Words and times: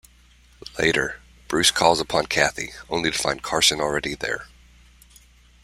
Later, 0.79 1.19
Bruce 1.47 1.69
calls 1.69 1.99
upon 1.99 2.25
Kathy, 2.25 2.71
only 2.89 3.11
to 3.11 3.17
find 3.19 3.43
Carson 3.43 3.79
already 3.79 4.15
there. 4.15 4.47